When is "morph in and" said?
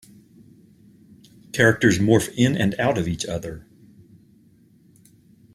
1.99-2.73